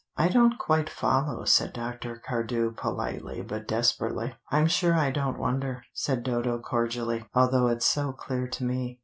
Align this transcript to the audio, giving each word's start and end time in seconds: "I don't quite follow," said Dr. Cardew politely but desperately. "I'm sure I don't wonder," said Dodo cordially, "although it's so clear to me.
"I 0.17 0.29
don't 0.29 0.57
quite 0.57 0.89
follow," 0.89 1.45
said 1.45 1.73
Dr. 1.73 2.15
Cardew 2.15 2.71
politely 2.71 3.43
but 3.43 3.67
desperately. 3.67 4.33
"I'm 4.49 4.65
sure 4.65 4.95
I 4.95 5.11
don't 5.11 5.37
wonder," 5.37 5.83
said 5.93 6.23
Dodo 6.23 6.57
cordially, 6.57 7.25
"although 7.35 7.67
it's 7.67 7.85
so 7.85 8.11
clear 8.11 8.47
to 8.47 8.63
me. 8.63 8.99